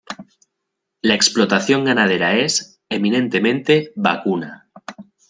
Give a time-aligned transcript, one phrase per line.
[1.03, 4.67] La explotación ganadera es, eminentemente, vacuna.